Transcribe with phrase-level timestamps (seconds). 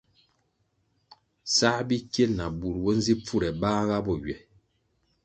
[1.55, 4.35] Sál bikil na bur bo nzi pfure bahga bo ywe.